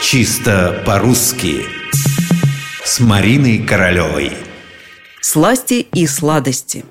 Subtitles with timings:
[0.00, 1.66] Чисто по-русски
[2.84, 4.32] С Мариной Королевой
[5.20, 6.84] Сласти и сладости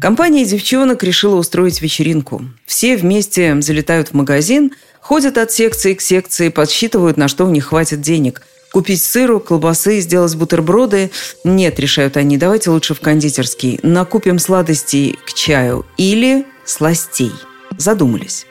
[0.00, 2.46] Компания девчонок решила устроить вечеринку.
[2.64, 7.66] Все вместе залетают в магазин, ходят от секции к секции, подсчитывают, на что у них
[7.66, 8.42] хватит денег.
[8.72, 11.10] Купить сыру, колбасы, сделать бутерброды?
[11.44, 13.80] Нет, решают они, давайте лучше в кондитерский.
[13.82, 17.32] Накупим сладостей к чаю или сластей.
[17.76, 18.46] Задумались.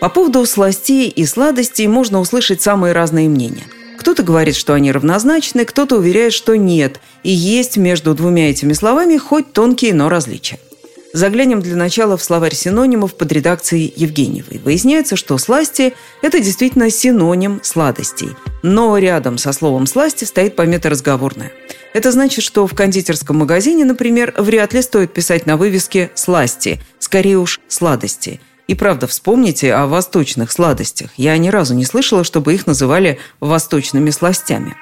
[0.00, 3.64] По поводу сластей и сладостей можно услышать самые разные мнения.
[3.98, 9.16] Кто-то говорит, что они равнозначны, кто-то уверяет, что нет, и есть между двумя этими словами
[9.16, 10.58] хоть тонкие, но различия.
[11.12, 14.60] Заглянем для начала в словарь синонимов под редакцией Евгеньевой.
[14.62, 18.36] Выясняется, что сласти– это действительно синоним сладостей.
[18.62, 21.52] Но рядом со словом «сласти» стоит помета разговорная.
[21.94, 27.38] Это значит, что в кондитерском магазине, например, вряд ли стоит писать на вывеске «сласти», скорее
[27.38, 28.38] уж «сладости».
[28.68, 31.10] И правда, вспомните о восточных сладостях.
[31.16, 34.76] Я ни разу не слышала, чтобы их называли восточными сластями.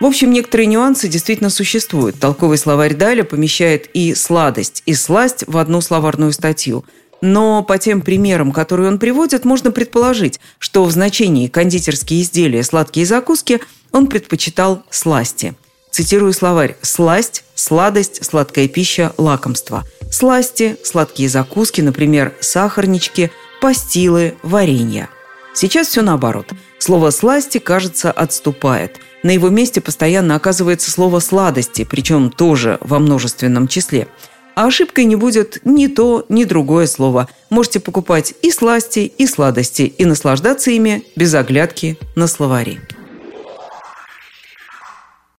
[0.00, 2.18] В общем, некоторые нюансы действительно существуют.
[2.18, 6.86] Толковый словарь Даля помещает и сладость, и сласть в одну словарную статью.
[7.20, 13.04] Но по тем примерам, которые он приводит, можно предположить, что в значении кондитерские изделия, сладкие
[13.04, 13.60] закуски
[13.92, 15.54] он предпочитал сласти.
[15.90, 19.84] Цитирую словарь «сласть», «сладость», «сладкая пища», «лакомство».
[20.10, 23.30] Сласти, сладкие закуски, например, сахарнички,
[23.60, 25.08] пастилы, варенье.
[25.54, 26.46] Сейчас все наоборот.
[26.78, 28.98] Слово «сласти», кажется, отступает.
[29.22, 34.08] На его месте постоянно оказывается слово «сладости», причем тоже во множественном числе.
[34.54, 37.28] А ошибкой не будет ни то, ни другое слово.
[37.50, 42.80] Можете покупать и сласти, и сладости, и наслаждаться ими без оглядки на словари.